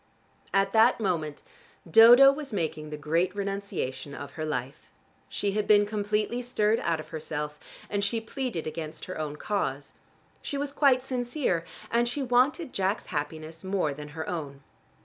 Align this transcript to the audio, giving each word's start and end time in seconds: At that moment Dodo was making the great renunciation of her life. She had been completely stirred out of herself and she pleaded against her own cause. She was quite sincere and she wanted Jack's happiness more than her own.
At 0.51 0.71
that 0.71 0.99
moment 0.99 1.43
Dodo 1.87 2.31
was 2.31 2.51
making 2.51 2.89
the 2.89 2.97
great 2.97 3.35
renunciation 3.35 4.15
of 4.15 4.31
her 4.31 4.43
life. 4.45 4.89
She 5.29 5.51
had 5.51 5.67
been 5.67 5.85
completely 5.85 6.41
stirred 6.41 6.79
out 6.79 6.99
of 6.99 7.09
herself 7.09 7.59
and 7.87 8.03
she 8.03 8.19
pleaded 8.19 8.65
against 8.65 9.05
her 9.05 9.19
own 9.19 9.35
cause. 9.35 9.93
She 10.41 10.57
was 10.57 10.71
quite 10.71 11.03
sincere 11.03 11.65
and 11.91 12.09
she 12.09 12.23
wanted 12.23 12.73
Jack's 12.73 13.05
happiness 13.13 13.63
more 13.63 13.93
than 13.93 14.07
her 14.17 14.27
own. 14.27 14.63